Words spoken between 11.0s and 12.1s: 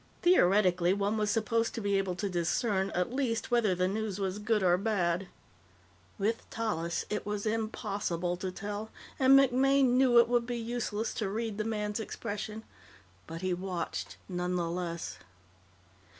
to read the man's